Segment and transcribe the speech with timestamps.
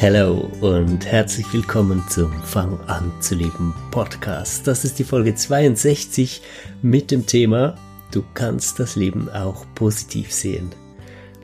[0.00, 4.64] Hallo und herzlich willkommen zum Fang an zu leben Podcast.
[4.68, 6.40] Das ist die Folge 62
[6.82, 7.74] mit dem Thema
[8.12, 10.70] Du kannst das Leben auch positiv sehen.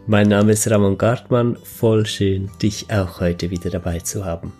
[0.07, 4.53] Mein Name ist Ramon Gartmann, voll schön, dich auch heute wieder dabei zu haben.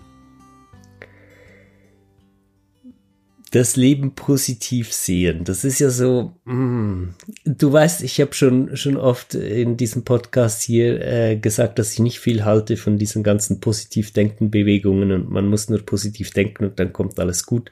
[3.55, 5.45] Das Leben positiv sehen.
[5.45, 7.11] Das ist ja so, mm,
[7.45, 12.01] du weißt, ich habe schon schon oft in diesem Podcast hier äh, gesagt, dass ich
[12.01, 16.65] nicht viel halte von diesen ganzen positiv denken Bewegungen und man muss nur positiv denken
[16.65, 17.71] und dann kommt alles gut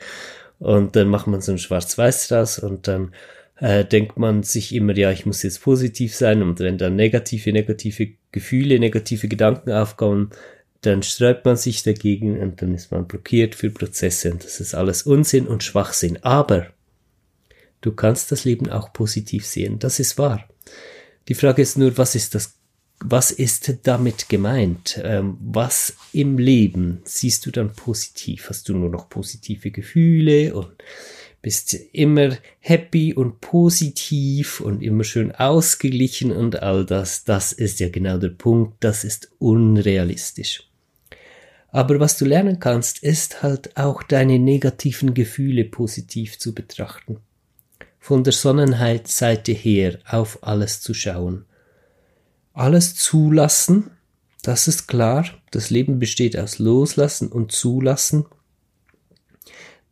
[0.61, 3.13] und dann macht man so ein Schwarz-Weiß draus und dann
[3.59, 7.53] äh, denkt man sich immer, ja, ich muss jetzt positiv sein und wenn dann negative,
[7.53, 10.31] negative Gefühle, negative Gedanken aufkommen,
[10.83, 14.75] dann sträubt man sich dagegen und dann ist man blockiert für Prozesse und das ist
[14.75, 16.19] alles Unsinn und Schwachsinn.
[16.23, 16.67] Aber
[17.81, 20.47] du kannst das Leben auch positiv sehen, das ist wahr.
[21.29, 22.55] Die Frage ist nur, was ist das,
[22.99, 25.01] was ist damit gemeint?
[25.05, 28.49] Ähm, was im Leben siehst du dann positiv?
[28.49, 30.73] Hast du nur noch positive Gefühle und
[31.43, 37.89] bist immer happy und positiv und immer schön ausgeglichen und all das, das ist ja
[37.89, 40.72] genau der Punkt, das ist unrealistisch.
[41.73, 47.17] Aber was du lernen kannst, ist halt auch deine negativen Gefühle positiv zu betrachten.
[47.99, 51.47] Von der Sonnenseite her auf alles zu schauen.
[52.53, 53.91] Alles zulassen,
[54.43, 55.25] das ist klar.
[55.51, 58.27] Das Leben besteht aus Loslassen und Zulassen.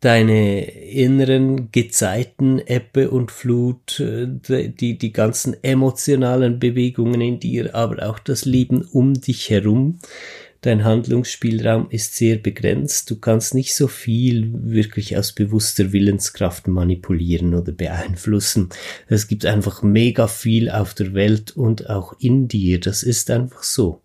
[0.01, 8.09] Deine inneren Gezeiten, Ebbe und Flut, äh, die, die ganzen emotionalen Bewegungen in dir, aber
[8.09, 9.99] auch das Leben um dich herum,
[10.63, 13.11] Dein Handlungsspielraum ist sehr begrenzt.
[13.11, 18.69] Du kannst nicht so viel wirklich aus bewusster Willenskraft manipulieren oder beeinflussen.
[19.07, 22.79] Es gibt einfach mega viel auf der Welt und auch in dir.
[22.79, 24.03] Das ist einfach so.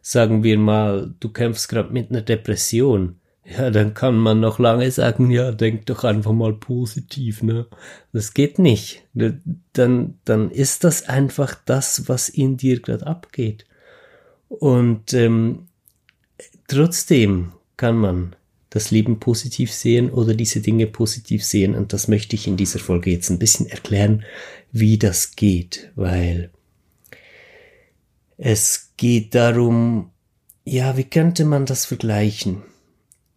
[0.00, 3.20] Sagen wir mal, du kämpfst gerade mit einer Depression.
[3.44, 7.66] Ja, dann kann man noch lange sagen, ja, denk doch einfach mal positiv, ne?
[8.12, 9.04] Das geht nicht.
[9.14, 13.64] Dann, dann ist das einfach das, was in dir gerade abgeht.
[14.58, 15.68] Und ähm,
[16.68, 18.36] trotzdem kann man
[18.68, 21.74] das Leben positiv sehen oder diese Dinge positiv sehen.
[21.74, 24.24] Und das möchte ich in dieser Folge jetzt ein bisschen erklären,
[24.70, 26.50] wie das geht, weil
[28.36, 30.10] es geht darum,
[30.64, 32.62] ja, wie könnte man das vergleichen?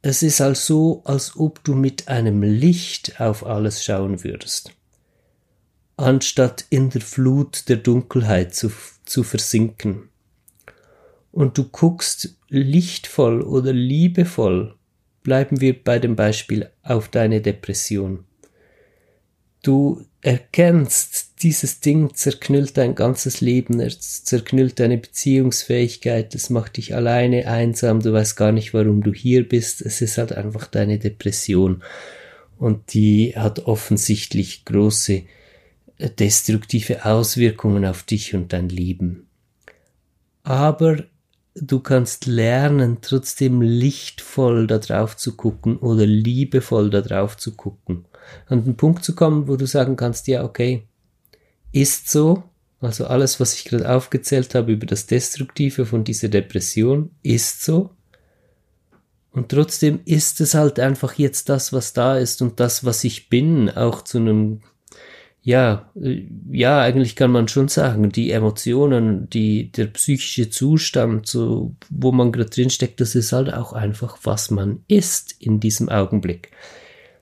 [0.02, 4.72] Es ist also, als ob du mit einem Licht auf alles schauen würdest,
[5.98, 8.72] anstatt in der Flut der Dunkelheit zu,
[9.06, 10.10] zu versinken
[11.36, 14.74] und du guckst lichtvoll oder liebevoll,
[15.22, 18.24] bleiben wir bei dem Beispiel auf deine Depression.
[19.62, 26.96] Du erkennst, dieses Ding zerknüllt dein ganzes Leben, es zerknüllt deine Beziehungsfähigkeit, es macht dich
[26.96, 31.00] alleine einsam, du weißt gar nicht, warum du hier bist, es ist halt einfach deine
[31.00, 31.84] Depression.
[32.58, 35.24] Und die hat offensichtlich große
[35.98, 39.28] äh, destruktive Auswirkungen auf dich und dein Leben.
[40.44, 41.04] Aber
[41.56, 48.06] du kannst lernen, trotzdem lichtvoll da drauf zu gucken oder liebevoll da drauf zu gucken.
[48.48, 50.88] An den Punkt zu kommen, wo du sagen kannst, ja, okay,
[51.72, 52.44] ist so,
[52.82, 57.92] also alles, was ich gerade aufgezählt habe über das Destruktive von dieser Depression, ist so.
[59.32, 63.30] Und trotzdem ist es halt einfach jetzt das, was da ist und das, was ich
[63.30, 64.62] bin, auch zu einem
[65.46, 71.76] ja, äh, ja, eigentlich kann man schon sagen, die Emotionen, die, der psychische Zustand, so,
[71.92, 75.88] wo man gerade drin steckt, das ist halt auch einfach, was man ist in diesem
[75.88, 76.50] Augenblick.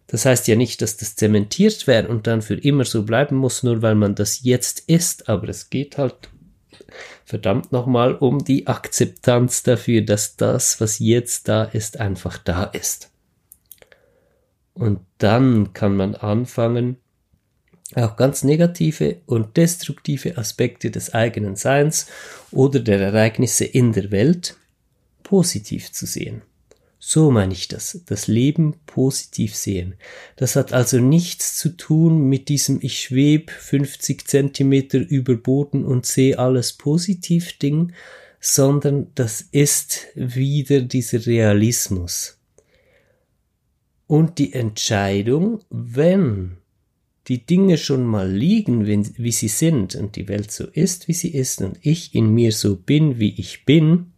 [0.08, 3.62] Das heißt ja nicht, dass das zementiert wäre und dann für immer so bleiben muss,
[3.62, 6.30] nur weil man das jetzt ist, aber es geht halt
[7.26, 13.12] verdammt nochmal um die Akzeptanz dafür, dass das, was jetzt da ist, einfach da ist.
[14.76, 16.98] Und dann kann man anfangen,
[17.96, 22.08] auch ganz negative und destruktive Aspekte des eigenen Seins
[22.52, 24.56] oder der Ereignisse in der Welt
[25.24, 26.42] positiv zu sehen.
[27.06, 28.00] So meine ich das.
[28.06, 29.96] Das Leben positiv sehen.
[30.38, 36.06] Das hat also nichts zu tun mit diesem ich schweb 50 Zentimeter über Boden und
[36.06, 37.92] sehe alles positiv Ding,
[38.40, 42.38] sondern das ist wieder dieser Realismus.
[44.08, 46.58] Und die Entscheidung, wenn
[47.28, 51.34] die Dinge schon mal liegen, wie sie sind und die Welt so ist, wie sie
[51.34, 54.12] ist und ich in mir so bin, wie ich bin,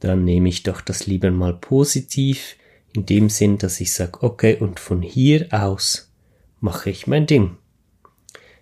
[0.00, 2.56] dann nehme ich doch das lieber mal positiv,
[2.94, 6.12] in dem Sinn, dass ich sage, okay, und von hier aus
[6.60, 7.56] mache ich mein Ding.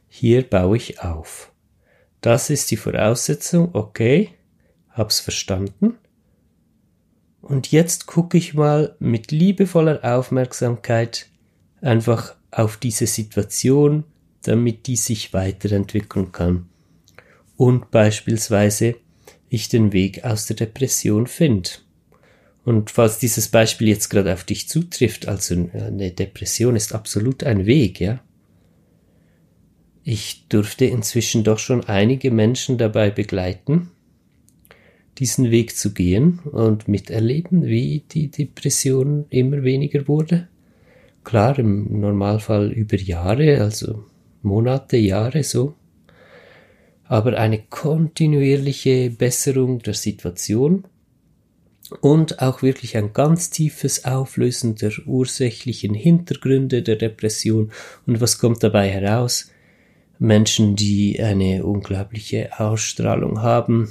[0.06, 1.50] Hier baue ich auf.
[2.20, 4.34] Das ist die Voraussetzung, okay,
[4.90, 5.96] hab's verstanden.
[7.40, 11.29] Und jetzt gucke ich mal mit liebevoller Aufmerksamkeit
[11.80, 14.04] einfach auf diese Situation,
[14.42, 16.68] damit die sich weiterentwickeln kann.
[17.56, 18.96] Und beispielsweise
[19.48, 21.70] ich den Weg aus der Depression finde.
[22.64, 27.66] Und falls dieses Beispiel jetzt gerade auf dich zutrifft, also eine Depression ist absolut ein
[27.66, 28.20] Weg, ja.
[30.02, 33.90] Ich durfte inzwischen doch schon einige Menschen dabei begleiten,
[35.18, 40.48] diesen Weg zu gehen und miterleben, wie die Depression immer weniger wurde.
[41.24, 44.04] Klar, im Normalfall über Jahre, also
[44.42, 45.74] Monate, Jahre so
[47.10, 50.84] aber eine kontinuierliche Besserung der Situation
[52.00, 57.72] und auch wirklich ein ganz tiefes Auflösen der ursächlichen Hintergründe der Depression.
[58.06, 59.50] Und was kommt dabei heraus?
[60.20, 63.90] Menschen, die eine unglaubliche Ausstrahlung haben,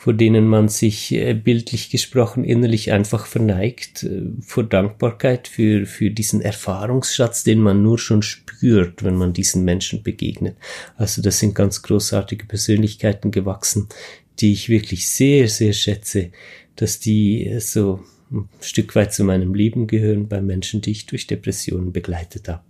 [0.00, 6.10] vor denen man sich äh, bildlich gesprochen innerlich einfach verneigt, äh, vor Dankbarkeit für, für
[6.10, 10.56] diesen Erfahrungsschatz, den man nur schon spürt, wenn man diesen Menschen begegnet.
[10.96, 13.90] Also das sind ganz großartige Persönlichkeiten gewachsen,
[14.38, 16.30] die ich wirklich sehr, sehr schätze,
[16.76, 18.00] dass die äh, so
[18.30, 22.64] ein Stück weit zu meinem Leben gehören bei Menschen, die ich durch Depressionen begleitet habe.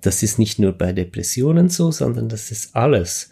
[0.00, 3.30] Das ist nicht nur bei Depressionen so, sondern das ist alles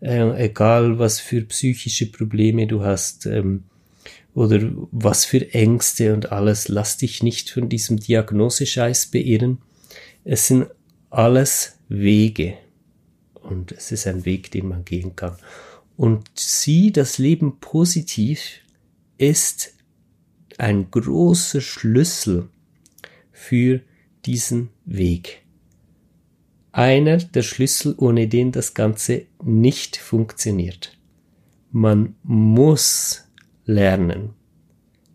[0.00, 3.64] äh, egal was für psychische Probleme du hast ähm,
[4.34, 4.60] oder
[4.92, 9.58] was für Ängste und alles, lass dich nicht von diesem Diagnosescheiß beirren.
[10.24, 10.68] Es sind
[11.10, 12.54] alles Wege
[13.34, 15.36] und es ist ein Weg, den man gehen kann.
[15.96, 18.60] Und sieh, das Leben positiv
[19.16, 19.74] ist
[20.58, 22.48] ein großer Schlüssel
[23.32, 23.80] für
[24.24, 25.42] diesen Weg
[26.78, 30.96] einer der Schlüssel, ohne den das Ganze nicht funktioniert.
[31.72, 33.24] Man muss
[33.64, 34.34] lernen,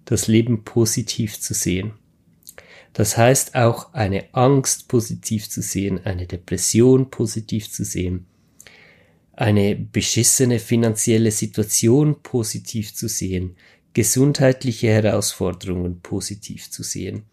[0.04, 1.94] das Leben positiv zu sehen.
[2.92, 8.25] Das heißt auch eine Angst positiv zu sehen, eine Depression positiv zu sehen,
[9.31, 13.56] eine beschissene finanzielle Situation positiv zu sehen,
[13.94, 17.24] gesundheitliche Herausforderungen positiv zu sehen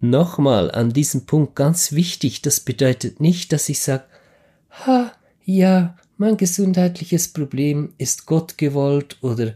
[0.00, 4.04] nochmal an diesem Punkt ganz wichtig, das bedeutet nicht, dass ich sage,
[4.86, 5.12] ha,
[5.44, 9.54] ja, mein gesundheitliches Problem ist Gott gewollt oder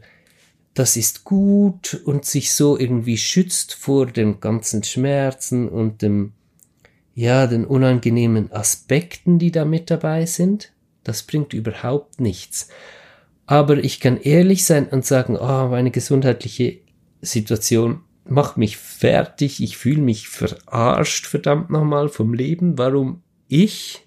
[0.75, 6.33] das ist gut und sich so irgendwie schützt vor den ganzen Schmerzen und dem,
[7.15, 10.73] ja, den unangenehmen Aspekten, die da mit dabei sind.
[11.05, 12.69] Das bringt überhaupt nichts.
[13.45, 16.79] Aber ich kann ehrlich sein und sagen, oh, meine gesundheitliche
[17.21, 22.79] Situation macht mich fertig, ich fühle mich verarscht, verdammt nochmal, vom Leben.
[22.79, 24.07] Warum ich?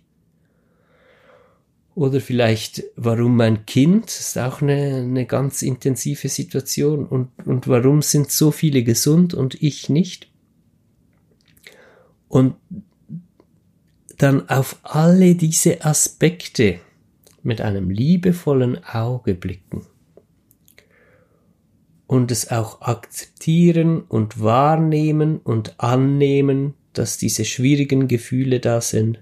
[1.94, 4.06] Oder vielleicht, warum mein Kind?
[4.06, 7.06] Das ist auch eine, eine ganz intensive Situation.
[7.06, 10.30] Und, und warum sind so viele gesund und ich nicht?
[12.28, 12.56] Und
[14.18, 16.80] dann auf alle diese Aspekte
[17.44, 19.86] mit einem liebevollen Auge blicken
[22.08, 29.20] und es auch akzeptieren und wahrnehmen und annehmen, dass diese schwierigen Gefühle da sind,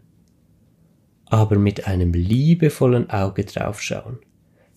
[1.26, 4.20] aber mit einem liebevollen Auge draufschauen.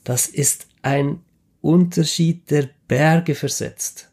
[0.05, 1.21] Das ist ein
[1.61, 4.13] Unterschied der Berge versetzt.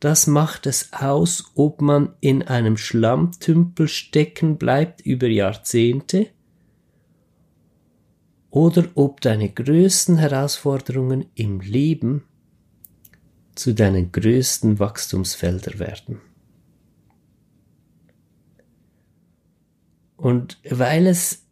[0.00, 6.26] Das macht es aus, ob man in einem Schlammtümpel stecken bleibt über Jahrzehnte
[8.50, 12.24] oder ob deine größten Herausforderungen im Leben
[13.54, 16.20] zu deinen größten Wachstumsfelder werden.
[20.16, 21.42] Und weil es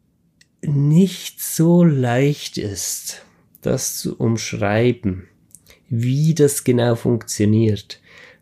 [0.62, 3.22] nicht so leicht ist,
[3.62, 5.28] das zu umschreiben,
[5.88, 8.00] wie das genau funktioniert,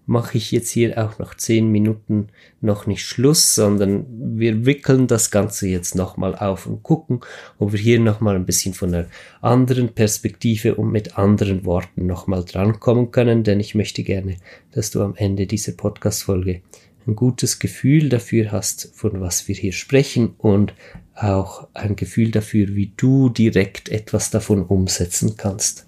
[0.09, 2.29] mache ich jetzt hier auch nach zehn Minuten
[2.63, 4.07] noch nicht Schluss, sondern
[4.39, 7.21] wir wickeln das Ganze jetzt nochmal auf und gucken,
[7.59, 9.07] ob wir hier nochmal ein bisschen von einer
[9.43, 14.39] anderen Perspektive und mit anderen Worten nochmal drankommen können, denn ich möchte gerne,
[14.73, 16.63] dass du am Ende dieser Podcast-Folge
[17.07, 20.73] ein gutes Gefühl dafür hast, von was wir hier sprechen und
[21.15, 25.88] auch ein Gefühl dafür, wie du direkt etwas davon umsetzen kannst.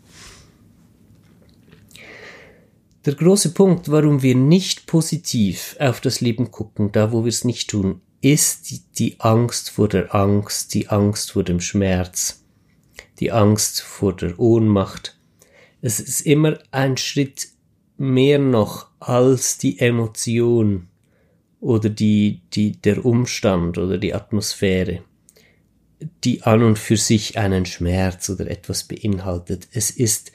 [3.07, 7.45] Der große Punkt, warum wir nicht positiv auf das Leben gucken, da wo wir es
[7.45, 12.45] nicht tun, ist die, die, Angst vor der Angst, die Angst vor dem Schmerz,
[13.19, 15.19] die Angst vor der Ohnmacht.
[15.81, 17.49] Es ist immer ein Schritt
[17.97, 20.89] mehr noch als die Emotion
[21.59, 25.03] oder die, die, der Umstand oder die Atmosphäre,
[26.25, 29.69] die an und für sich einen Schmerz oder etwas beinhaltet.
[29.73, 30.33] Es ist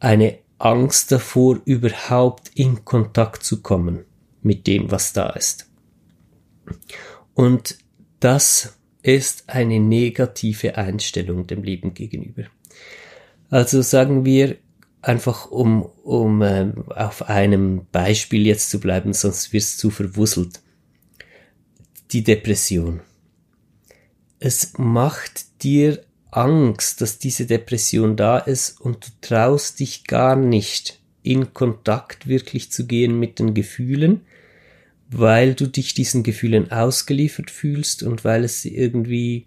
[0.00, 4.04] eine Angst davor, überhaupt in Kontakt zu kommen
[4.42, 5.68] mit dem, was da ist.
[7.34, 7.78] Und
[8.20, 12.44] das ist eine negative Einstellung dem Leben gegenüber.
[13.50, 14.56] Also sagen wir
[15.02, 20.60] einfach, um, um äh, auf einem Beispiel jetzt zu bleiben, sonst wirst du verwusselt.
[22.12, 23.00] Die Depression.
[24.38, 31.00] Es macht dir Angst, dass diese Depression da ist und du traust dich gar nicht
[31.22, 34.20] in Kontakt wirklich zu gehen mit den Gefühlen,
[35.10, 39.46] weil du dich diesen Gefühlen ausgeliefert fühlst und weil es irgendwie,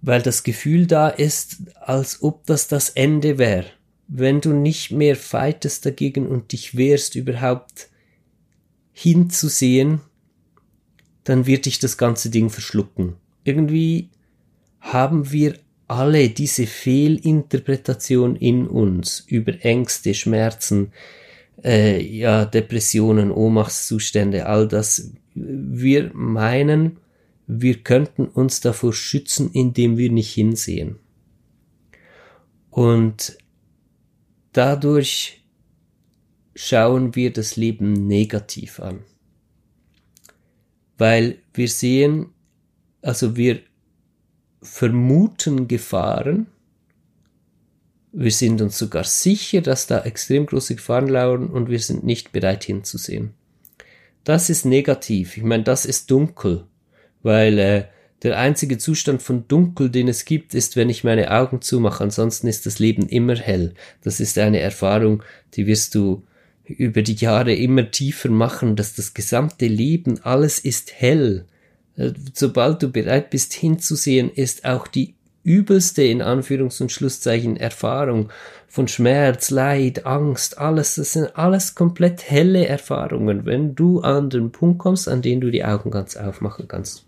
[0.00, 3.66] weil das Gefühl da ist, als ob das das Ende wäre.
[4.08, 7.88] Wenn du nicht mehr fightest dagegen und dich wehrst überhaupt
[8.92, 10.00] hinzusehen,
[11.24, 13.14] dann wird dich das ganze Ding verschlucken.
[13.44, 14.10] Irgendwie
[14.80, 15.54] haben wir
[15.92, 20.92] alle diese Fehlinterpretation in uns über Ängste, Schmerzen,
[21.62, 26.98] äh, ja, Depressionen, Ohnmachtszustände, all das, wir meinen,
[27.46, 30.96] wir könnten uns davor schützen, indem wir nicht hinsehen.
[32.70, 33.36] Und
[34.52, 35.42] dadurch
[36.54, 39.00] schauen wir das Leben negativ an.
[40.98, 42.30] Weil wir sehen,
[43.02, 43.60] also wir
[44.62, 46.46] vermuten Gefahren.
[48.12, 52.32] Wir sind uns sogar sicher, dass da extrem große Gefahren lauern und wir sind nicht
[52.32, 53.34] bereit hinzusehen.
[54.24, 55.36] Das ist negativ.
[55.36, 56.64] Ich meine, das ist dunkel,
[57.22, 57.84] weil äh,
[58.22, 62.04] der einzige Zustand von Dunkel, den es gibt, ist, wenn ich meine Augen zumache.
[62.04, 63.74] Ansonsten ist das Leben immer hell.
[64.02, 66.22] Das ist eine Erfahrung, die wirst du
[66.64, 71.46] über die Jahre immer tiefer machen, dass das gesamte Leben, alles ist hell.
[71.96, 78.30] Äh, sobald du bereit bist hinzusehen, ist auch die übelste in Anführungs- und Schlusszeichen Erfahrung
[78.68, 84.52] von Schmerz, Leid, Angst, alles, das sind alles komplett helle Erfahrungen, wenn du an den
[84.52, 87.04] Punkt kommst, an den du die Augen ganz aufmachen kannst.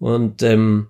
[0.00, 0.88] Und ähm,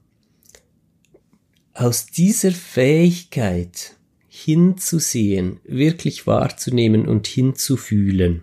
[1.74, 3.96] aus dieser Fähigkeit
[4.28, 8.42] hinzusehen, wirklich wahrzunehmen und hinzufühlen,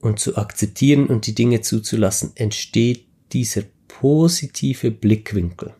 [0.00, 5.74] und zu akzeptieren und die Dinge zuzulassen, entsteht dieser positive Blickwinkel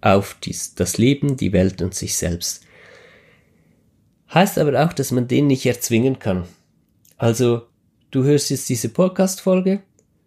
[0.00, 2.64] auf dies, das Leben, die Welt und sich selbst.
[4.32, 6.44] Heißt aber auch, dass man den nicht erzwingen kann.
[7.16, 7.62] Also,
[8.10, 9.82] du hörst jetzt diese Podcast-Folge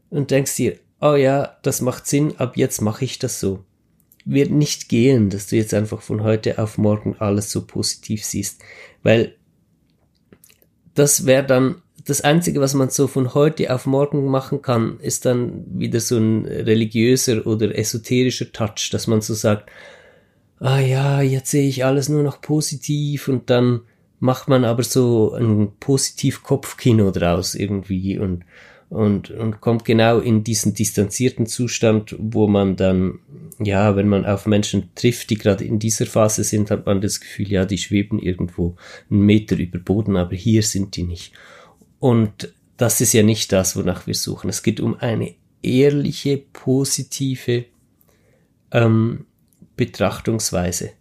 [0.10, 3.65] und denkst dir, oh ja, das macht Sinn, ab jetzt mache ich das so.
[4.24, 8.62] Wird nicht gehen, dass du jetzt einfach von heute auf morgen alles so positiv siehst,
[9.03, 9.36] weil
[10.94, 15.25] das wäre dann das Einzige, was man so von heute auf morgen machen kann, ist
[15.25, 19.69] dann wieder so ein religiöser oder esoterischer Touch, dass man so sagt,
[20.59, 23.81] ah ja, jetzt sehe ich alles nur noch positiv und dann
[24.19, 28.45] macht man aber so ein positiv Kopfkino draus irgendwie und
[28.89, 33.19] und, und kommt genau in diesen distanzierten Zustand, wo man dann,
[33.59, 37.19] ja, wenn man auf Menschen trifft, die gerade in dieser Phase sind, hat man das
[37.19, 38.75] Gefühl, ja, die schweben irgendwo
[39.09, 41.33] einen Meter über Boden, aber hier sind die nicht.
[42.00, 44.50] Und das ist ja nicht das, wonach wir suchen.
[44.50, 47.66] Es geht um eine ehrliche, positive
[48.72, 49.25] ähm,
[49.75, 50.92] Betrachtungsweise.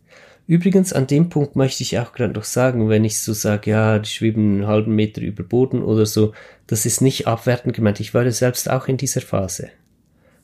[0.47, 3.99] Übrigens, an dem Punkt möchte ich auch gerade noch sagen, wenn ich so sage, ja,
[3.99, 6.35] die schweben einen halben Meter über Boden oder so,
[6.67, 8.01] das ist nicht abwertend gemeint.
[8.01, 9.71] Ich war ja selbst auch in dieser Phase.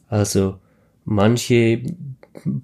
[0.09, 0.59] Also,
[1.05, 1.83] manche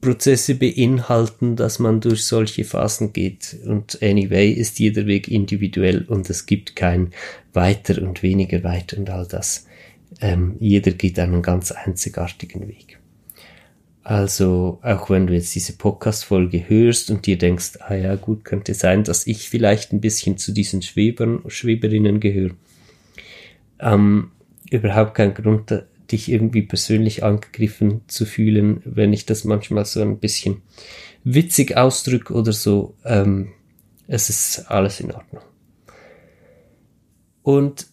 [0.01, 3.57] Prozesse beinhalten, dass man durch solche Phasen geht.
[3.65, 7.11] Und anyway ist jeder Weg individuell und es gibt kein
[7.53, 9.67] weiter und weniger weit und all das.
[10.21, 12.99] Ähm, jeder geht einen ganz einzigartigen Weg.
[14.03, 18.73] Also, auch wenn du jetzt diese Podcast-Folge hörst und dir denkst, ah ja, gut, könnte
[18.73, 22.53] sein, dass ich vielleicht ein bisschen zu diesen Schwebern, Schweberinnen gehöre.
[23.81, 24.31] Ähm,
[24.71, 25.73] überhaupt kein Grund,
[26.13, 30.63] dich irgendwie persönlich angegriffen zu fühlen, wenn ich das manchmal so ein bisschen
[31.25, 32.95] witzig ausdrücke oder so.
[33.05, 33.53] Ähm,
[34.07, 35.43] es ist alles in Ordnung.
[37.43, 37.87] Und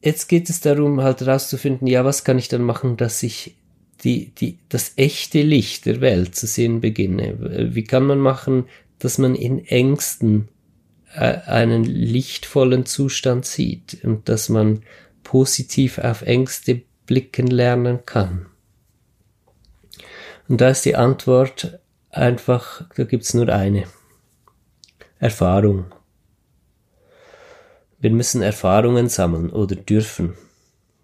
[0.00, 3.56] jetzt geht es darum, halt herauszufinden, ja, was kann ich dann machen, dass ich
[4.04, 7.74] die, die, das echte Licht der Welt zu sehen beginne?
[7.74, 8.64] Wie kann man machen,
[8.98, 10.48] dass man in Ängsten
[11.14, 14.82] äh, einen lichtvollen Zustand sieht und dass man
[15.22, 18.46] positiv auf Ängste blicken lernen kann?
[20.48, 23.86] Und da ist die Antwort einfach, da gibt's nur eine.
[25.18, 25.86] Erfahrung.
[27.98, 30.34] Wir müssen Erfahrungen sammeln oder dürfen.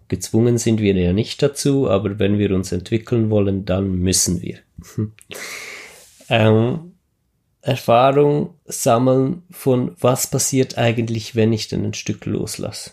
[0.07, 4.59] Gezwungen sind wir ja nicht dazu, aber wenn wir uns entwickeln wollen, dann müssen wir.
[6.29, 6.93] ähm,
[7.59, 12.91] Erfahrung sammeln von was passiert eigentlich, wenn ich denn ein Stück loslasse.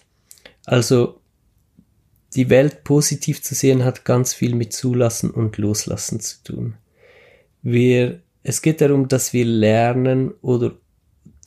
[0.65, 1.21] Also
[2.35, 6.75] die Welt positiv zu sehen hat ganz viel mit Zulassen und Loslassen zu tun.
[7.63, 10.73] Wir, es geht darum, dass wir lernen oder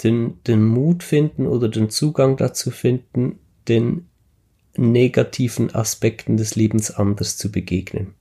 [0.04, 4.08] den, den Mut finden oder den Zugang dazu finden, den
[4.78, 8.14] negativen Aspekten des Lebens anders zu begegnen.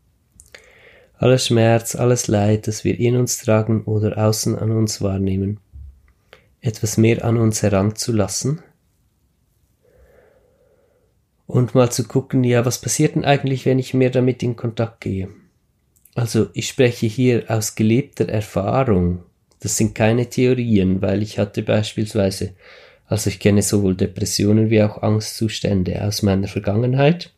[1.19, 5.61] Alles Schmerz, alles Leid, das wir in uns tragen oder außen an uns wahrnehmen,
[6.61, 8.61] etwas mehr an uns heranzulassen
[11.47, 15.01] und mal zu gucken, ja, was passiert denn eigentlich, wenn ich mehr damit in Kontakt
[15.01, 15.29] gehe?
[16.15, 19.23] Also ich spreche hier aus gelebter Erfahrung.
[19.61, 22.55] Das sind keine Theorien, weil ich hatte beispielsweise
[23.09, 27.33] also ich kenne sowohl Depressionen wie auch Angstzustände aus meiner Vergangenheit.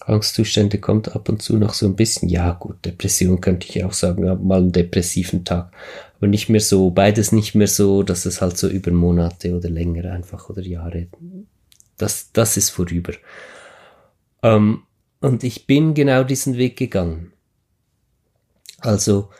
[0.00, 2.28] Angstzustände kommt ab und zu noch so ein bisschen.
[2.28, 5.72] Ja gut, Depression könnte ich auch sagen, mal einen depressiven Tag.
[6.18, 9.68] Aber nicht mehr so, beides nicht mehr so, dass es halt so über Monate oder
[9.68, 11.06] länger einfach oder Jahre.
[11.96, 13.12] Das, das ist vorüber.
[14.42, 14.82] Ähm,
[15.20, 17.32] und ich bin genau diesen Weg gegangen.
[18.78, 19.30] Also,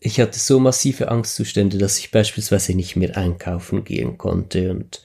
[0.00, 5.04] ich hatte so massive Angstzustände, dass ich beispielsweise nicht mehr einkaufen gehen konnte und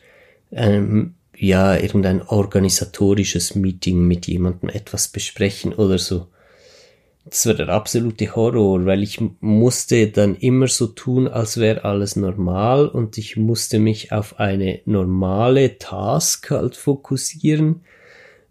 [0.52, 6.28] ähm, ja, irgendein organisatorisches Meeting mit jemandem etwas besprechen oder so.
[7.26, 12.18] Das war der absolute Horror, weil ich musste dann immer so tun, als wäre alles
[12.18, 17.82] normal und ich musste mich auf eine normale Task halt fokussieren,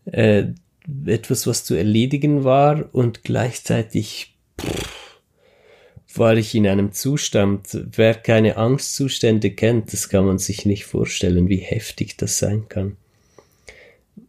[0.07, 0.45] äh,
[1.05, 5.03] etwas, was zu erledigen war und gleichzeitig pff,
[6.15, 11.49] war ich in einem Zustand, wer keine Angstzustände kennt, das kann man sich nicht vorstellen,
[11.49, 12.97] wie heftig das sein kann.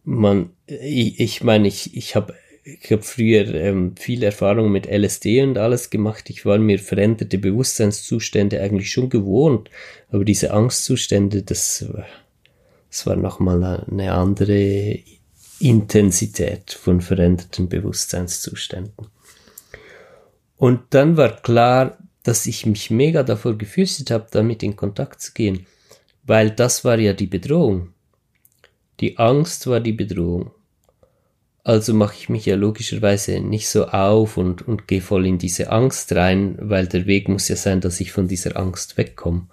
[0.04, 5.42] Man, ich, ich meine, ich, ich habe ich hab früher ähm, viel Erfahrung mit LSD
[5.42, 6.30] und alles gemacht.
[6.30, 9.70] Ich war mir veränderte Bewusstseinszustände eigentlich schon gewohnt,
[10.10, 11.84] aber diese Angstzustände, das,
[12.90, 14.98] das war nochmal eine andere
[15.60, 19.08] Intensität von veränderten Bewusstseinszuständen.
[20.56, 25.32] Und dann war klar, dass ich mich mega davor gefürchtet habe, damit in Kontakt zu
[25.34, 25.66] gehen,
[26.22, 27.92] weil das war ja die Bedrohung.
[29.00, 30.50] Die Angst war die Bedrohung.
[31.64, 35.70] Also mache ich mich ja logischerweise nicht so auf und, und gehe voll in diese
[35.70, 39.46] Angst rein, weil der Weg muss ja sein, dass ich von dieser Angst wegkomme.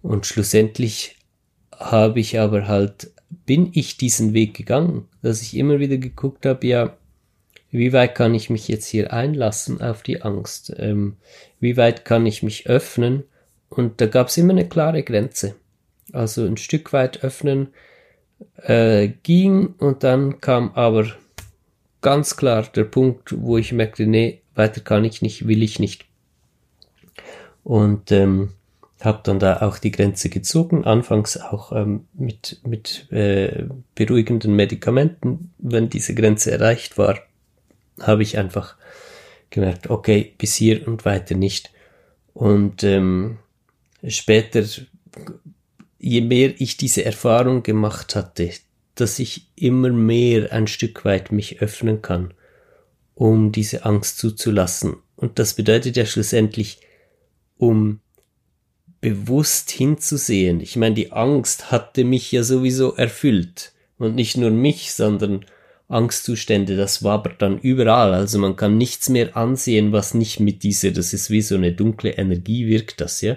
[0.00, 1.16] Und schlussendlich
[1.76, 3.10] habe ich aber halt,
[3.46, 6.96] bin ich diesen Weg gegangen, dass ich immer wieder geguckt habe, ja,
[7.72, 10.72] wie weit kann ich mich jetzt hier einlassen auf die Angst?
[10.76, 11.16] Ähm,
[11.58, 13.24] wie weit kann ich mich öffnen?
[13.70, 15.56] Und da gab es immer eine klare Grenze.
[16.12, 17.68] Also ein Stück weit öffnen
[18.56, 21.06] äh, ging und dann kam aber
[22.00, 26.04] ganz klar der Punkt, wo ich merkte, nee, weiter kann ich nicht, will ich nicht.
[27.64, 28.52] Und ähm,
[29.00, 35.52] habe dann da auch die Grenze gezogen, anfangs auch ähm, mit, mit äh, beruhigenden Medikamenten,
[35.58, 37.18] wenn diese Grenze erreicht war
[38.00, 38.76] habe ich einfach
[39.50, 41.70] gemerkt, okay, bis hier und weiter nicht.
[42.34, 43.38] Und ähm,
[44.06, 44.64] später,
[46.02, 48.50] je mehr ich diese Erfahrung gemacht hatte,
[48.96, 52.34] dass ich immer mehr ein Stück weit mich öffnen kann,
[53.14, 54.96] um diese Angst zuzulassen.
[55.16, 56.80] Und das bedeutet ja schlussendlich,
[57.56, 58.00] um
[59.00, 60.60] bewusst hinzusehen.
[60.60, 63.72] Ich meine, die Angst hatte mich ja sowieso erfüllt.
[63.96, 65.44] Und nicht nur mich, sondern
[65.88, 68.12] Angstzustände, das wabert dann überall.
[68.14, 71.72] Also man kann nichts mehr ansehen, was nicht mit dieser, das ist wie so eine
[71.72, 73.36] dunkle Energie wirkt das, ja.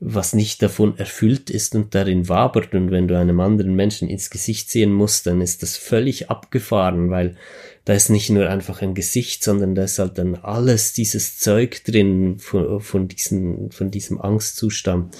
[0.00, 4.30] Was nicht davon erfüllt ist und darin wabert und wenn du einem anderen Menschen ins
[4.30, 7.36] Gesicht sehen musst, dann ist das völlig abgefahren, weil
[7.84, 11.82] da ist nicht nur einfach ein Gesicht, sondern da ist halt dann alles dieses Zeug
[11.84, 15.16] drin von, von, diesen, von diesem Angstzustand.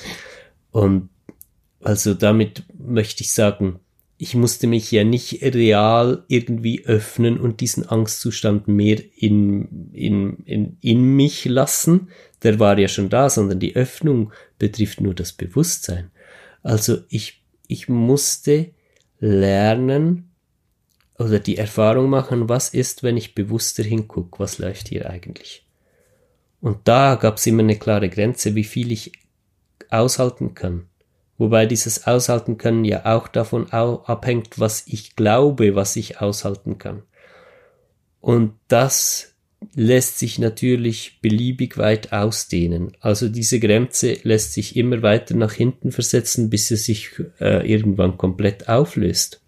[0.70, 1.08] Und
[1.80, 3.80] also damit möchte ich sagen,
[4.18, 10.76] ich musste mich ja nicht real irgendwie öffnen und diesen Angstzustand mehr in, in, in,
[10.80, 12.08] in mich lassen.
[12.42, 16.10] Der war ja schon da, sondern die Öffnung betrifft nur das Bewusstsein.
[16.62, 18.72] Also ich, ich musste
[19.20, 20.30] lernen
[21.18, 25.66] oder die Erfahrung machen, was ist, wenn ich bewusster hinguck, was läuft hier eigentlich.
[26.60, 29.12] Und da gab es immer eine klare Grenze, wie viel ich
[29.90, 30.88] aushalten kann.
[31.36, 37.04] Wobei dieses Aushalten können ja auch davon abhängt, was ich glaube, was ich aushalten kann.
[38.20, 39.36] Und das
[39.74, 42.96] lässt sich natürlich beliebig weit ausdehnen.
[43.00, 48.18] Also diese Grenze lässt sich immer weiter nach hinten versetzen, bis sie sich äh, irgendwann
[48.18, 49.40] komplett auflöst.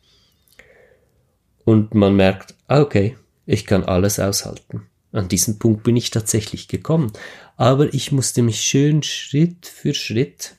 [1.65, 4.87] Und man merkt, ah, okay, ich kann alles aushalten.
[5.13, 7.13] An diesen Punkt bin ich tatsächlich gekommen.
[7.57, 10.57] Aber ich musste mich schön Schritt für Schritt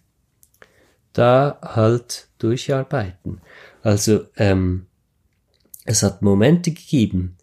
[1.13, 3.41] da halt durcharbeiten.
[3.81, 4.85] Also ähm,
[5.85, 7.37] es hat Momente gegeben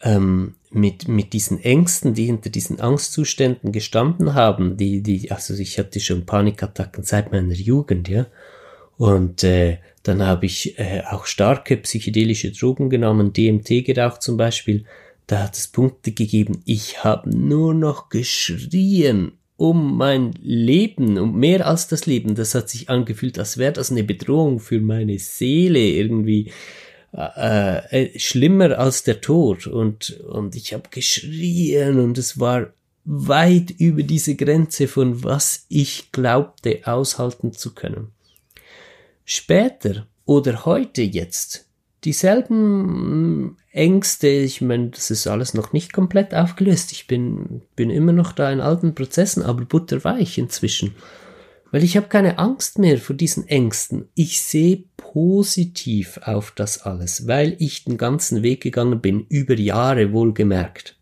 [0.00, 5.78] ähm, mit mit diesen Ängsten, die hinter diesen Angstzuständen gestanden haben, die die also ich
[5.78, 8.26] hatte schon Panikattacken seit meiner Jugend, ja.
[8.96, 14.84] Und äh, dann habe ich äh, auch starke psychedelische Drogen genommen, DMT geraucht zum Beispiel.
[15.26, 16.62] Da hat es Punkte gegeben.
[16.64, 22.34] Ich habe nur noch geschrien um mein Leben, um mehr als das Leben.
[22.34, 26.50] Das hat sich angefühlt, als wäre das eine Bedrohung für meine Seele irgendwie.
[27.14, 32.72] Äh, äh, schlimmer als der Tod und und ich habe geschrien und es war
[33.04, 38.12] weit über diese Grenze von was ich glaubte aushalten zu können.
[39.26, 41.66] Später oder heute jetzt
[42.04, 46.92] dieselben Ängste, ich meine, das ist alles noch nicht komplett aufgelöst.
[46.92, 50.94] Ich bin, bin immer noch da in alten Prozessen, aber butterweich inzwischen.
[51.70, 54.08] Weil ich habe keine Angst mehr vor diesen Ängsten.
[54.14, 60.12] Ich sehe positiv auf das alles, weil ich den ganzen Weg gegangen bin, über Jahre
[60.12, 60.96] wohlgemerkt.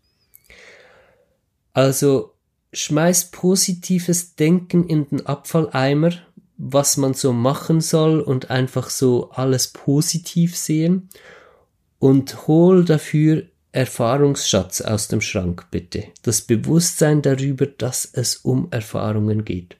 [1.71, 2.33] Also
[2.73, 6.11] schmeiß positives Denken in den Abfalleimer,
[6.57, 11.07] was man so machen soll und einfach so alles positiv sehen
[11.97, 16.03] und hol dafür Erfahrungsschatz aus dem Schrank, bitte.
[16.23, 19.77] Das Bewusstsein darüber, dass es um Erfahrungen geht.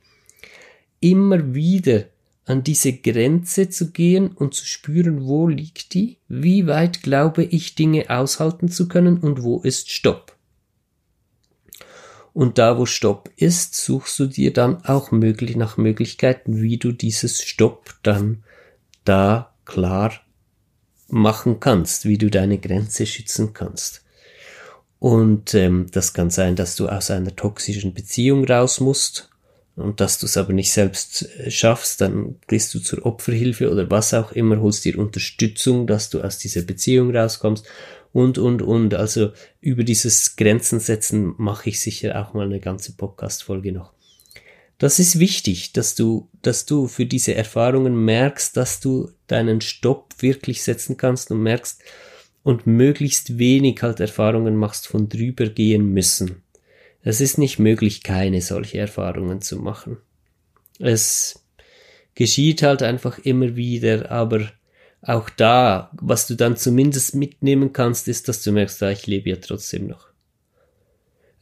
[1.02, 2.06] Immer wieder
[2.52, 7.76] an diese Grenze zu gehen und zu spüren, wo liegt die, wie weit glaube ich
[7.76, 10.36] Dinge aushalten zu können und wo ist Stopp.
[12.34, 16.92] Und da, wo Stopp ist, suchst du dir dann auch möglich nach Möglichkeiten, wie du
[16.92, 18.44] dieses Stopp dann
[19.04, 20.14] da klar
[21.08, 24.04] machen kannst, wie du deine Grenze schützen kannst.
[25.00, 29.31] Und ähm, das kann sein, dass du aus einer toxischen Beziehung raus musst
[29.82, 33.90] und dass du es aber nicht selbst äh, schaffst, dann gehst du zur Opferhilfe oder
[33.90, 37.66] was auch immer, holst dir Unterstützung, dass du aus dieser Beziehung rauskommst
[38.14, 38.94] und, und, und.
[38.94, 43.94] Also über dieses Grenzen setzen mache ich sicher auch mal eine ganze Podcast-Folge noch.
[44.78, 50.16] Das ist wichtig, dass du, dass du für diese Erfahrungen merkst, dass du deinen Stopp
[50.22, 51.84] wirklich setzen kannst und merkst
[52.44, 56.42] und möglichst wenig halt Erfahrungen machst von drüber gehen müssen.
[57.04, 59.98] Es ist nicht möglich, keine solche Erfahrungen zu machen.
[60.80, 61.44] Es
[62.16, 64.52] geschieht halt einfach immer wieder, aber
[65.02, 69.30] auch da, was du dann zumindest mitnehmen kannst, ist, dass du merkst, ah, ich lebe
[69.30, 70.12] ja trotzdem noch.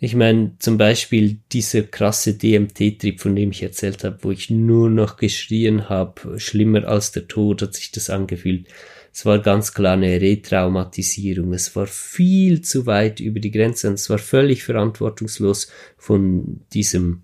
[0.02, 4.90] Ich meine, zum Beispiel dieser krasse DMT-Trip, von dem ich erzählt habe, wo ich nur
[4.90, 8.68] noch geschrien habe, schlimmer als der Tod hat sich das angefühlt.
[9.12, 11.54] Es war ganz klar eine Retraumatisierung.
[11.54, 17.24] Es war viel zu weit über die Grenze und es war völlig verantwortungslos von diesem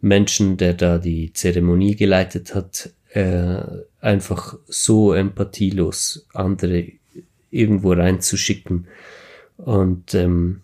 [0.00, 3.60] Menschen, der da die Zeremonie geleitet hat, äh,
[4.00, 6.86] einfach so empathielos andere
[7.50, 8.86] irgendwo reinzuschicken.
[9.56, 10.62] Und ähm,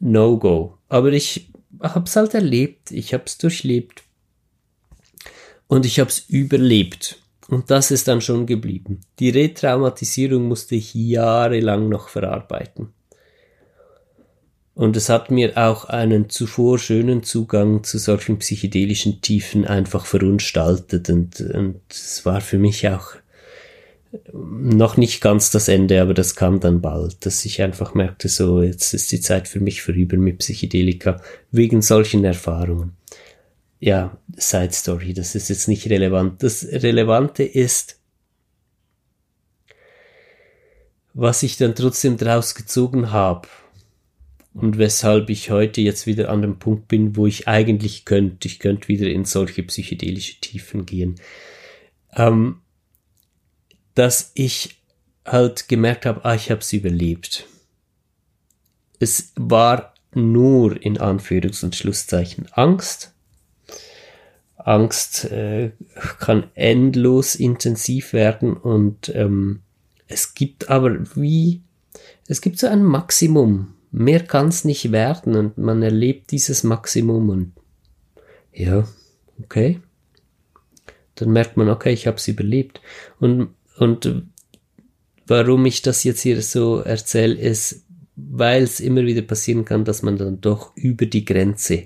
[0.00, 0.78] No-Go.
[0.88, 4.02] Aber ich hab's halt erlebt, ich hab's durchlebt.
[5.66, 7.20] Und ich hab's überlebt.
[7.48, 9.00] Und das ist dann schon geblieben.
[9.18, 12.90] Die Retraumatisierung musste ich jahrelang noch verarbeiten.
[14.74, 21.08] Und es hat mir auch einen zuvor schönen Zugang zu solchen psychedelischen Tiefen einfach verunstaltet.
[21.08, 23.14] Und, und es war für mich auch
[24.32, 28.62] noch nicht ganz das Ende, aber das kam dann bald, dass ich einfach merkte, so,
[28.62, 32.92] jetzt ist die Zeit für mich vorüber mit Psychedelika, wegen solchen Erfahrungen.
[33.80, 36.42] Ja, Side Story, das ist jetzt nicht relevant.
[36.42, 38.00] Das Relevante ist,
[41.14, 43.48] was ich dann trotzdem draus gezogen habe
[44.54, 48.58] und weshalb ich heute jetzt wieder an dem Punkt bin, wo ich eigentlich könnte, ich
[48.58, 51.16] könnte wieder in solche psychedelische Tiefen gehen,
[52.14, 52.60] ähm,
[53.94, 54.80] dass ich
[55.24, 57.46] halt gemerkt habe, ah, ich habe es überlebt.
[58.98, 63.14] Es war nur in Anführungs- und Schlusszeichen Angst.
[64.68, 65.72] Angst äh,
[66.20, 69.60] kann endlos intensiv werden und ähm,
[70.06, 71.62] es gibt aber wie,
[72.26, 73.74] es gibt so ein Maximum.
[73.90, 77.52] Mehr kann es nicht werden und man erlebt dieses Maximum und
[78.52, 78.86] ja,
[79.42, 79.80] okay.
[81.14, 82.80] Dann merkt man, okay, ich habe es überlebt.
[83.18, 84.24] Und, und
[85.26, 87.84] warum ich das jetzt hier so erzähle, ist,
[88.16, 91.84] weil es immer wieder passieren kann, dass man dann doch über die Grenze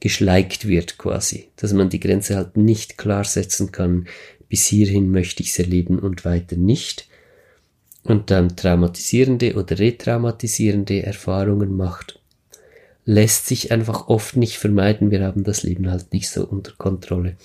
[0.00, 4.06] geschleicht wird quasi, dass man die Grenze halt nicht klar setzen kann,
[4.48, 7.08] bis hierhin möchte ich es erleben und weiter nicht
[8.06, 12.20] und dann traumatisierende oder retraumatisierende Erfahrungen macht,
[13.04, 15.10] lässt sich einfach oft nicht vermeiden.
[15.10, 17.36] Wir haben das Leben halt nicht so unter Kontrolle.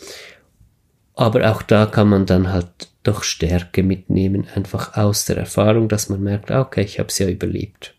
[1.15, 2.67] Aber auch da kann man dann halt
[3.03, 7.19] doch Stärke mitnehmen, einfach aus der Erfahrung, dass man merkt, ah, okay, ich habe es
[7.19, 7.95] ja überlebt.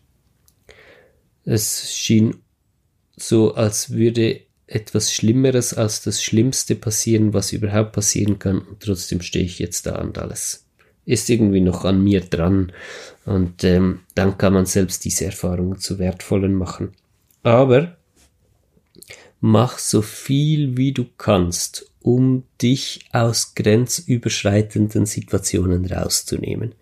[1.45, 2.35] Es schien
[3.15, 9.21] so, als würde etwas Schlimmeres als das Schlimmste passieren, was überhaupt passieren kann, und trotzdem
[9.21, 10.63] stehe ich jetzt da und alles
[11.05, 12.71] ist irgendwie noch an mir dran.
[13.25, 16.93] Und ähm, dann kann man selbst diese Erfahrungen zu wertvollen machen.
[17.41, 17.97] Aber
[19.41, 26.75] mach so viel wie du kannst, um dich aus grenzüberschreitenden Situationen rauszunehmen.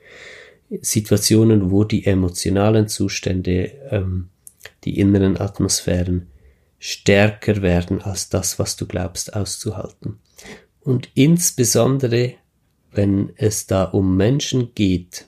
[0.82, 4.30] Situationen, wo die emotionalen Zustände, ähm,
[4.84, 6.28] die inneren Atmosphären
[6.80, 10.20] stärker werden als das, was du glaubst auszuhalten.
[10.80, 12.36] Und insbesondere
[12.92, 15.26] wenn es da um Menschen geht,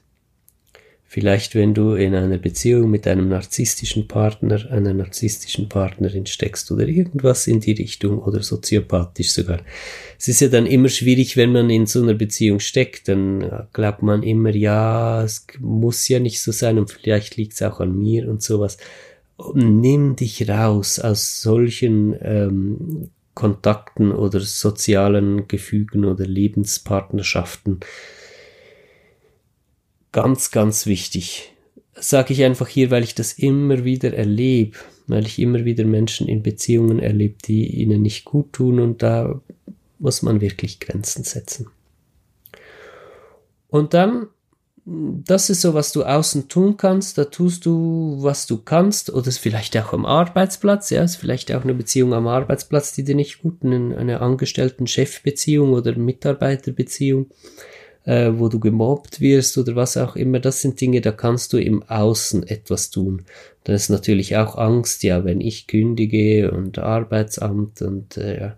[1.06, 6.88] vielleicht wenn du in einer Beziehung mit einem narzisstischen Partner, einer narzisstischen Partnerin steckst oder
[6.88, 9.62] irgendwas in die Richtung oder soziopathisch sogar.
[10.18, 14.02] Es ist ja dann immer schwierig, wenn man in so einer Beziehung steckt, dann glaubt
[14.02, 17.96] man immer, ja, es muss ja nicht so sein und vielleicht liegt es auch an
[17.96, 18.78] mir und sowas.
[19.54, 27.80] Nimm dich raus aus solchen ähm, Kontakten oder sozialen Gefügen oder Lebenspartnerschaften.
[30.12, 31.54] Ganz, ganz wichtig.
[31.96, 34.78] Sage ich einfach hier, weil ich das immer wieder erlebe,
[35.08, 39.42] weil ich immer wieder Menschen in Beziehungen erlebe, die ihnen nicht gut tun und da
[40.00, 41.68] muss man wirklich Grenzen setzen.
[43.70, 44.28] Und dann
[44.86, 47.18] das ist so, was du außen tun kannst.
[47.18, 49.10] Da tust du, was du kannst.
[49.10, 50.90] Oder es ist vielleicht auch am Arbeitsplatz.
[50.90, 54.20] Ja, es ist vielleicht auch eine Beziehung am Arbeitsplatz, die dir nicht gut, eine, eine
[54.20, 57.28] Angestellten-Chef-Beziehung oder Mitarbeiterbeziehung,
[58.04, 60.42] äh, wo du gemobbt wirst oder was auch immer.
[60.42, 63.24] Das sind Dinge, da kannst du im Außen etwas tun.
[63.64, 68.52] Dann ist natürlich auch Angst, ja, wenn ich kündige und Arbeitsamt und äh,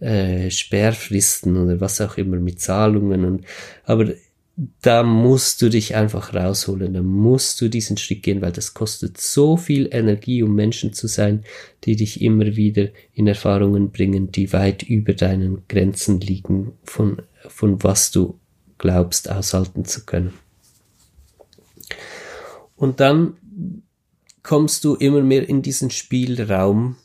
[0.00, 3.44] äh, Sperrfristen oder was auch immer mit Zahlungen und
[3.84, 4.14] aber
[4.56, 9.20] da musst du dich einfach rausholen, da musst du diesen Schritt gehen, weil das kostet
[9.20, 11.44] so viel Energie, um Menschen zu sein,
[11.84, 17.82] die dich immer wieder in Erfahrungen bringen, die weit über deinen Grenzen liegen, von, von
[17.82, 18.38] was du
[18.78, 20.32] glaubst aushalten zu können.
[22.76, 23.36] Und dann
[24.42, 26.96] kommst du immer mehr in diesen Spielraum,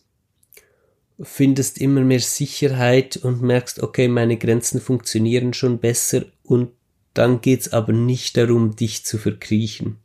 [1.22, 6.72] findest immer mehr Sicherheit und merkst, okay, meine Grenzen funktionieren schon besser und
[7.14, 9.98] dann geht's aber nicht darum, dich zu verkriechen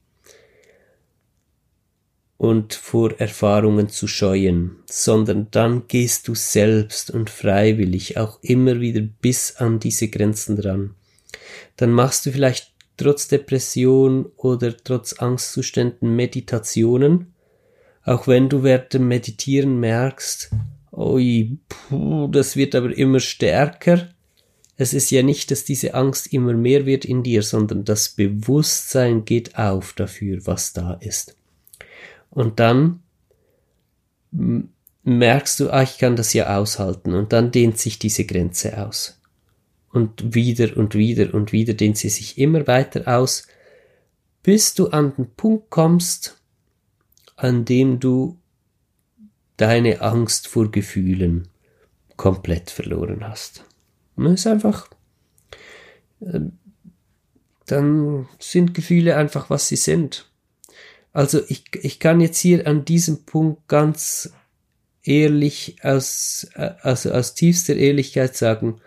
[2.38, 9.01] und vor Erfahrungen zu scheuen, sondern dann gehst du selbst und freiwillig auch immer wieder
[9.01, 10.95] bis an diese Grenzen dran.
[11.77, 17.35] Dann machst du vielleicht trotz Depression oder trotz Angstzuständen Meditationen,
[18.05, 20.51] auch wenn du während dem Meditieren merkst,
[20.92, 24.09] oi, puh, das wird aber immer stärker,
[24.77, 29.25] es ist ja nicht, dass diese Angst immer mehr wird in dir, sondern das Bewusstsein
[29.25, 31.37] geht auf dafür, was da ist.
[32.31, 33.01] Und dann
[35.03, 37.15] merkst du, ah, ich kann das ja aushalten.
[37.15, 39.19] Und dann dehnt sich diese Grenze aus.
[39.93, 43.47] Und wieder und wieder und wieder dehnt sie sich immer weiter aus,
[44.43, 46.39] bis du an den Punkt kommst,
[47.37, 48.37] an dem du
[49.57, 51.49] deine Angst vor Gefühlen
[52.17, 53.65] komplett verloren hast.
[54.16, 54.88] Man ist einfach,
[56.20, 56.40] äh,
[57.66, 60.31] dann sind Gefühle einfach, was sie sind.
[61.12, 64.33] Also ich, ich kann jetzt hier an diesem Punkt ganz
[65.02, 68.81] ehrlich aus, also aus tiefster Ehrlichkeit sagen,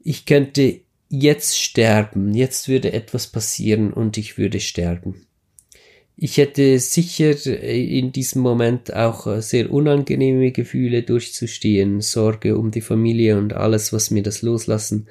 [0.00, 5.25] ich könnte jetzt sterben, jetzt würde etwas passieren und ich würde sterben.
[6.18, 13.36] Ich hätte sicher in diesem Moment auch sehr unangenehme Gefühle durchzustehen, Sorge um die Familie
[13.36, 15.08] und alles, was mir das Loslassen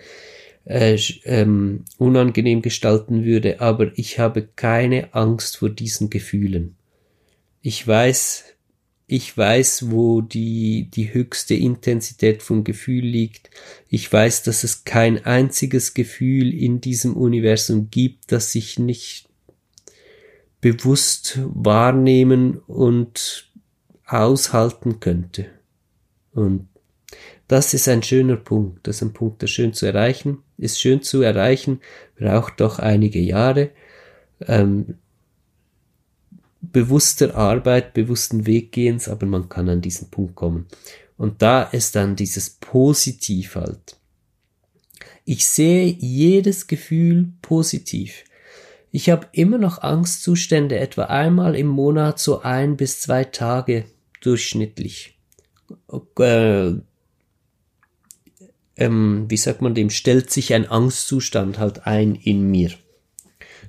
[0.66, 6.76] äh, ähm, unangenehm gestalten würde, aber ich habe keine Angst vor diesen Gefühlen.
[7.62, 8.46] Ich weiß,
[9.06, 13.52] ich weiß, wo die, die höchste Intensität vom Gefühl liegt.
[13.90, 19.30] Ich weiß, dass es kein einziges Gefühl in diesem Universum gibt, das ich nicht
[20.66, 23.52] bewusst wahrnehmen und
[24.08, 25.46] aushalten könnte.
[26.34, 26.70] Und
[27.48, 28.88] das ist ein schöner Punkt.
[28.88, 31.82] Das ist ein Punkt, der schön zu erreichen, ist schön zu erreichen,
[32.16, 33.70] braucht doch einige Jahre.
[34.42, 34.96] Ähm,
[36.62, 40.66] bewusster Arbeit, bewussten Weggehens, aber man kann an diesen Punkt kommen.
[41.16, 44.00] Und da ist dann dieses Positiv halt.
[45.26, 48.25] Ich sehe jedes Gefühl positiv.
[48.96, 53.84] Ich habe immer noch Angstzustände, etwa einmal im Monat so ein bis zwei Tage
[54.22, 55.20] durchschnittlich.
[56.18, 56.76] Äh,
[58.78, 62.72] ähm, wie sagt man dem, stellt sich ein Angstzustand halt ein in mir.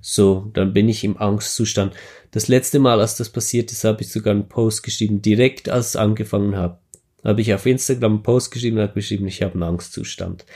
[0.00, 1.96] So, dann bin ich im Angstzustand.
[2.30, 5.88] Das letzte Mal, als das passiert ist, habe ich sogar einen Post geschrieben, direkt als
[5.88, 6.78] es angefangen habe.
[7.24, 10.46] Habe ich auf Instagram einen Post geschrieben und habe geschrieben, ich habe einen Angstzustand.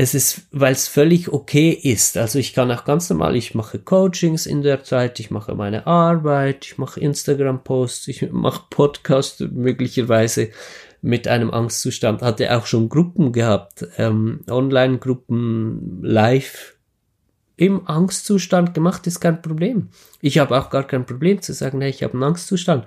[0.00, 2.16] Es ist, weil es völlig okay ist.
[2.16, 5.88] Also ich kann auch ganz normal, ich mache Coachings in der Zeit, ich mache meine
[5.88, 10.50] Arbeit, ich mache Instagram-Posts, ich mache Podcasts möglicherweise
[11.02, 12.22] mit einem Angstzustand.
[12.22, 16.76] Hatte auch schon Gruppen gehabt, ähm, Online-Gruppen, live
[17.56, 19.88] im Angstzustand gemacht, ist kein Problem.
[20.20, 22.86] Ich habe auch gar kein Problem zu sagen, hey, ich habe einen Angstzustand.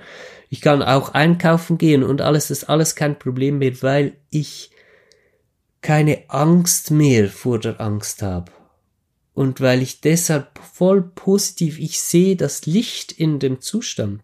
[0.50, 4.71] Ich kann auch einkaufen gehen und alles ist alles kein Problem mehr, weil ich
[5.82, 8.52] keine Angst mehr vor der Angst habe.
[9.34, 14.22] Und weil ich deshalb voll positiv, ich sehe das Licht in dem Zustand.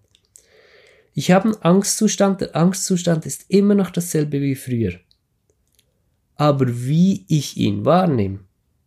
[1.14, 4.94] Ich habe einen Angstzustand, der Angstzustand ist immer noch dasselbe wie früher.
[6.36, 8.42] Aber wie ich ihn wahrnehme,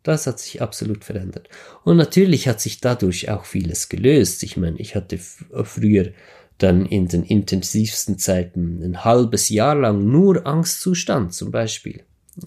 [0.04, 1.48] das hat sich absolut verändert.
[1.84, 4.44] Und natürlich hat sich dadurch auch vieles gelöst.
[4.44, 6.12] Ich meine, ich hatte früher
[6.58, 12.04] dann in den intensivsten Zeiten ein halbes Jahr lang nur Angstzustand zum Beispiel.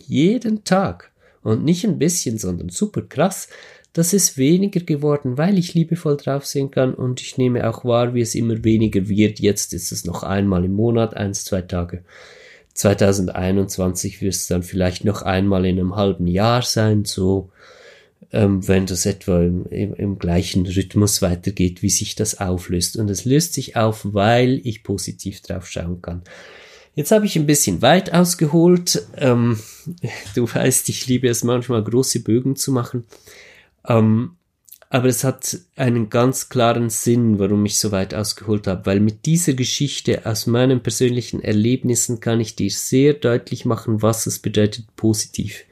[0.08, 1.12] Jeden Tag.
[1.41, 3.49] Und nicht ein bisschen, sondern super krass.
[3.93, 8.15] Das ist weniger geworden, weil ich liebevoll drauf sehen kann und ich nehme auch wahr,
[8.15, 9.39] wie es immer weniger wird.
[9.39, 12.03] Jetzt ist es noch einmal im Monat, eins, zwei Tage.
[12.73, 17.51] 2021 wird es dann vielleicht noch einmal in einem halben Jahr sein, so
[18.32, 22.97] ähm, wenn das etwa im, im, im gleichen Rhythmus weitergeht, wie sich das auflöst.
[22.97, 26.23] Und es löst sich auf, weil ich positiv drauf schauen kann.
[26.95, 29.08] Jetzt habe ich ein bisschen weit ausgeholt.
[29.17, 29.60] Ähm,
[30.36, 33.06] du weißt, ich liebe es manchmal große Bögen zu machen.
[33.88, 34.38] Ähm,
[34.89, 39.25] aber es hat einen ganz klaren Sinn, warum ich so weit ausgeholt habe, weil mit
[39.25, 44.95] dieser Geschichte aus meinen persönlichen Erlebnissen kann ich dir sehr deutlich machen, was es bedeutet,
[44.95, 45.63] positiv,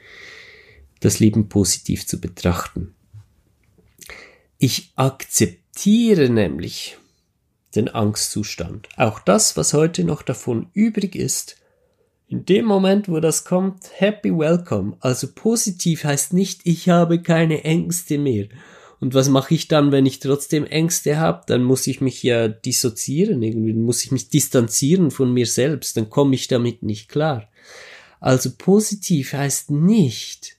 [1.02, 2.96] das Leben positiv zu betrachten.
[4.58, 6.98] Ich akzeptiere nämlich
[7.76, 8.90] den Angstzustand.
[8.98, 11.58] Auch das, was heute noch davon übrig ist,
[12.28, 14.96] in dem Moment, wo das kommt, happy welcome.
[15.02, 18.48] Also positiv heißt nicht, ich habe keine Ängste mehr
[19.02, 21.42] und was mache ich dann, wenn ich trotzdem Ängste habe?
[21.48, 26.12] Dann muss ich mich ja dissoziieren, irgendwie muss ich mich distanzieren von mir selbst, dann
[26.12, 27.50] komme ich damit nicht klar.
[28.20, 30.56] Also positiv heißt nicht,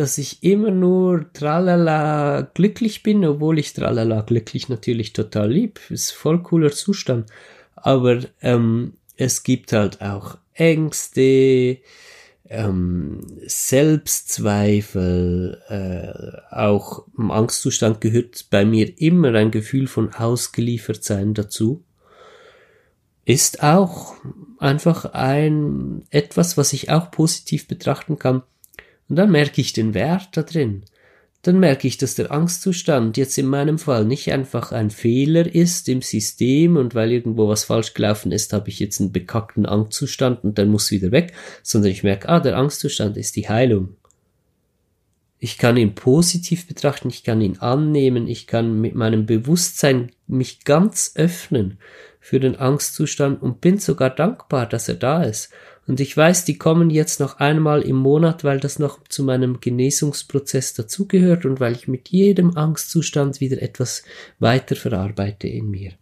[0.00, 6.12] dass ich immer nur tralala glücklich bin, obwohl ich tralala glücklich natürlich total lieb, ist
[6.12, 7.28] voll cooler Zustand.
[7.76, 11.76] Aber ähm, es gibt halt auch Ängste,
[12.48, 21.84] ähm, Selbstzweifel, äh, auch im Angstzustand gehört bei mir immer ein Gefühl von Ausgeliefertsein dazu.
[23.26, 24.14] Ist auch
[24.58, 28.44] einfach ein etwas, was ich auch positiv betrachten kann.
[29.10, 30.84] Und dann merke ich den Wert da drin
[31.42, 35.88] dann merke ich, dass der Angstzustand jetzt in meinem Fall nicht einfach ein Fehler ist
[35.88, 40.44] im System und weil irgendwo was falsch gelaufen ist, habe ich jetzt einen bekackten Angstzustand
[40.44, 43.96] und dann muss wieder weg, sondern ich merke, ah, der Angstzustand ist die Heilung.
[45.38, 50.64] Ich kann ihn positiv betrachten, ich kann ihn annehmen, ich kann mit meinem Bewusstsein mich
[50.64, 51.78] ganz öffnen
[52.20, 55.50] für den Angstzustand und bin sogar dankbar, dass er da ist.
[55.90, 59.58] Und ich weiß, die kommen jetzt noch einmal im Monat, weil das noch zu meinem
[59.58, 64.04] Genesungsprozess dazugehört und weil ich mit jedem Angstzustand wieder etwas
[64.38, 65.92] weiter verarbeite in mir.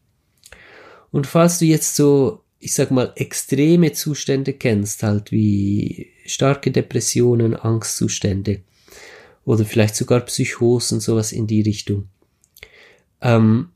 [1.11, 7.55] Und falls du jetzt so ich sag mal, extreme Zustände kennst, halt wie starke Depressionen,
[7.55, 8.61] Angstzustände
[9.45, 12.09] oder vielleicht sogar Psychosen, sowas in die Richtung.
[13.21, 13.69] Ähm,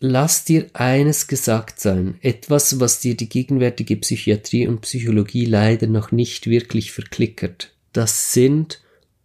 [0.00, 6.10] lass dir eines gesagt sein, etwas, was dir die gegenwärtige Psychiatrie und Psychologie leider noch
[6.10, 7.72] nicht wirklich verklickert.
[7.92, 8.82] Das sind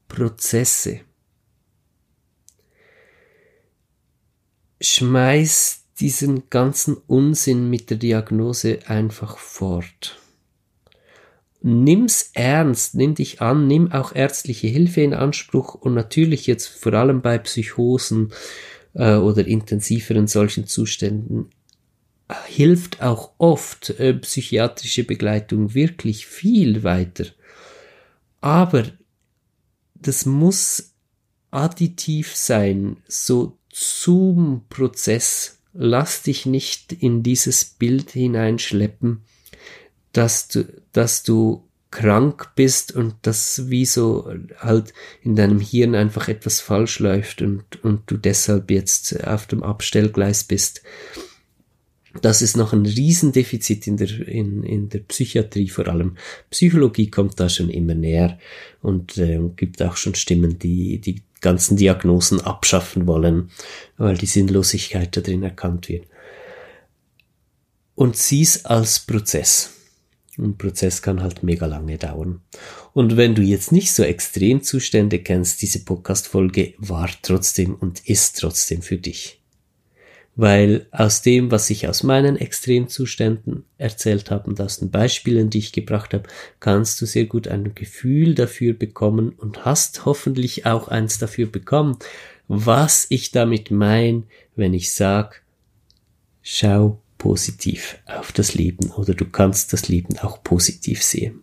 [0.10, 1.00] Prozesse.
[4.82, 10.20] Schmeiß diesen ganzen Unsinn mit der Diagnose einfach fort.
[11.62, 16.94] Nimm's ernst, nimm dich an, nimm auch ärztliche Hilfe in Anspruch und natürlich jetzt vor
[16.94, 18.34] allem bei Psychosen
[18.96, 21.50] äh, oder intensiveren solchen Zuständen
[22.48, 27.26] hilft auch oft äh, psychiatrische Begleitung wirklich viel weiter.
[28.42, 28.86] Aber
[29.94, 30.94] das muss
[31.52, 35.60] additiv sein, so zum Prozess.
[35.74, 39.24] Lass dich nicht in dieses Bild hineinschleppen,
[40.14, 46.28] dass du, dass du krank bist und das wie so halt in deinem Hirn einfach
[46.28, 50.82] etwas falsch läuft und, und du deshalb jetzt auf dem Abstellgleis bist.
[52.22, 56.18] Das ist noch ein Riesendefizit in der, in, in der Psychiatrie vor allem.
[56.50, 58.40] Psychologie kommt da schon immer näher
[58.82, 63.52] und äh, gibt auch schon Stimmen, die die ganzen Diagnosen abschaffen wollen,
[63.98, 66.08] weil die Sinnlosigkeit da drin erkannt wird.
[67.96, 69.72] Und sieh's als Prozess.
[70.38, 72.42] Ein Prozess kann halt mega lange dauern.
[72.94, 78.82] Und wenn du jetzt nicht so Extremzustände kennst, diese Podcast-Folge war trotzdem und ist trotzdem
[78.82, 79.42] für dich
[80.36, 85.60] weil aus dem, was ich aus meinen Extremzuständen erzählt habe und aus den Beispielen, die
[85.60, 86.28] ich gebracht habe,
[86.60, 91.98] kannst du sehr gut ein Gefühl dafür bekommen und hast hoffentlich auch eins dafür bekommen,
[92.48, 94.24] was ich damit meine,
[94.56, 95.38] wenn ich sage,
[96.42, 101.42] schau positiv auf das Leben oder du kannst das Leben auch positiv sehen.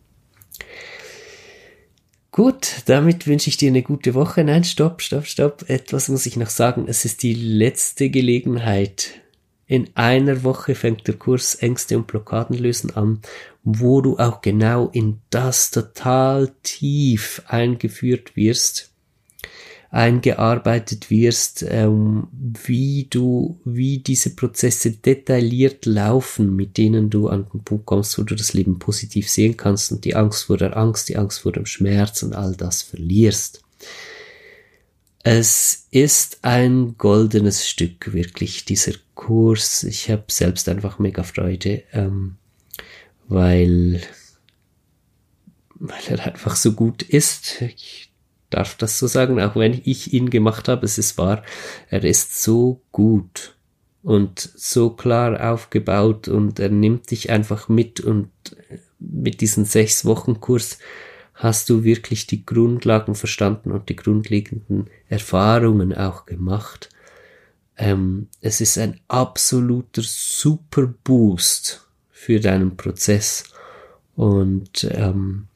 [2.30, 4.42] Gut, damit wünsche ich dir eine gute Woche.
[4.42, 5.68] Nein, stopp, stopp, stopp.
[5.68, 6.86] Etwas muss ich noch sagen.
[6.88, 9.20] Es ist die letzte Gelegenheit.
[9.66, 13.20] In einer Woche fängt der Kurs Ängste und Blockaden lösen an,
[13.64, 18.92] wo du auch genau in das total tief eingeführt wirst
[19.92, 22.26] eingearbeitet wirst, ähm,
[22.64, 28.22] wie du, wie diese Prozesse detailliert laufen, mit denen du an den Punkt kommst, wo
[28.22, 31.52] du das Leben positiv sehen kannst und die Angst vor der Angst, die Angst vor
[31.52, 33.60] dem Schmerz und all das verlierst.
[35.24, 39.84] Es ist ein goldenes Stück, wirklich, dieser Kurs.
[39.84, 42.36] Ich habe selbst einfach mega Freude, ähm,
[43.28, 44.00] weil,
[45.74, 47.60] weil er einfach so gut ist.
[47.60, 48.11] Ich
[48.52, 51.42] darf das so sagen, auch wenn ich ihn gemacht habe, es ist wahr,
[51.88, 53.56] er ist so gut
[54.02, 58.30] und so klar aufgebaut und er nimmt dich einfach mit und
[58.98, 60.78] mit diesem sechs Wochen Kurs
[61.34, 66.90] hast du wirklich die Grundlagen verstanden und die grundlegenden Erfahrungen auch gemacht.
[67.76, 73.44] Ähm, es ist ein absoluter Super Boost für deinen Prozess
[74.14, 75.48] und ähm,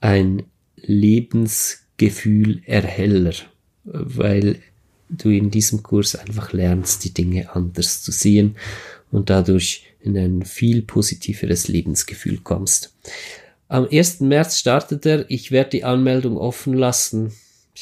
[0.00, 0.42] ein
[0.76, 3.34] Lebens Gefühl erheller,
[3.84, 4.60] weil
[5.08, 8.56] du in diesem Kurs einfach lernst, die Dinge anders zu sehen
[9.10, 12.94] und dadurch in ein viel positiveres Lebensgefühl kommst.
[13.68, 14.20] Am 1.
[14.20, 15.30] März startet er.
[15.30, 17.32] Ich werde die Anmeldung offen lassen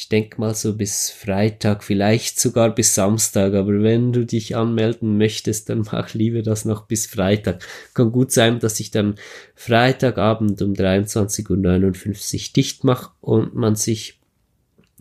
[0.01, 5.19] ich denke mal so bis Freitag, vielleicht sogar bis Samstag, aber wenn du dich anmelden
[5.19, 7.63] möchtest, dann mach lieber das noch bis Freitag.
[7.93, 9.17] Kann gut sein, dass ich dann
[9.55, 14.19] Freitagabend um 23.59 Uhr dicht mache und man sich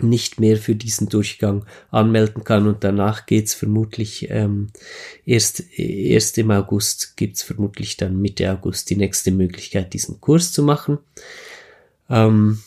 [0.02, 4.68] nicht mehr für diesen Durchgang anmelden kann und danach geht's vermutlich ähm,
[5.26, 10.64] erst, erst im August gibt's vermutlich dann Mitte August die nächste Möglichkeit, diesen Kurs zu
[10.64, 11.00] machen.
[12.10, 12.60] Ähm,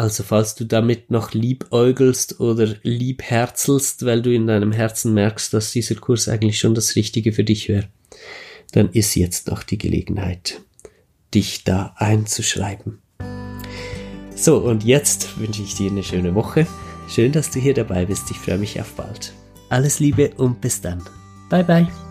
[0.00, 5.72] also falls du damit noch liebäugelst oder liebherzelst, weil du in deinem Herzen merkst, dass
[5.72, 7.88] dieser Kurs eigentlich schon das Richtige für dich wäre,
[8.72, 10.62] dann ist jetzt noch die Gelegenheit,
[11.34, 13.02] dich da einzuschreiben.
[14.34, 16.66] So, und jetzt wünsche ich dir eine schöne Woche.
[17.06, 18.30] Schön, dass du hier dabei bist.
[18.30, 19.34] Ich freue mich auf bald.
[19.68, 21.02] Alles Liebe und bis dann.
[21.50, 22.09] Bye bye.